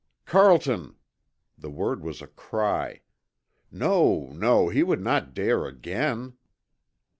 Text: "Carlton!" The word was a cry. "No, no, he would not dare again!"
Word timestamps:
"Carlton!" 0.25 0.95
The 1.59 1.69
word 1.69 2.03
was 2.03 2.23
a 2.23 2.27
cry. 2.27 3.01
"No, 3.69 4.31
no, 4.33 4.69
he 4.69 4.81
would 4.81 4.99
not 5.03 5.35
dare 5.35 5.67
again!" 5.67 6.33